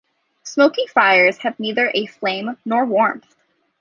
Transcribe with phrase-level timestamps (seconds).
[0.41, 3.35] Smokey fires have neither a flame nor warmth.